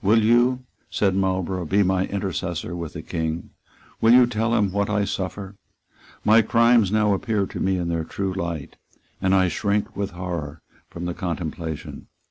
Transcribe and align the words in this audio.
"Will 0.00 0.24
you," 0.24 0.64
said 0.88 1.14
Marlborough, 1.14 1.66
"be 1.66 1.82
my 1.82 2.06
intercessor 2.06 2.74
with 2.74 2.94
the 2.94 3.02
King? 3.02 3.50
Will 4.00 4.14
you 4.14 4.26
tell 4.26 4.54
him 4.54 4.72
what 4.72 4.88
I 4.88 5.04
suffer? 5.04 5.56
My 6.24 6.40
crimes 6.40 6.90
now 6.90 7.12
appear 7.12 7.44
to 7.44 7.60
me 7.60 7.76
in 7.76 7.88
their 7.90 8.04
true 8.04 8.32
light; 8.32 8.76
and 9.20 9.34
I 9.34 9.48
shrink 9.48 9.94
with 9.94 10.12
horror 10.12 10.62
from 10.88 11.04
the 11.04 11.12
contemplation. 11.12 12.06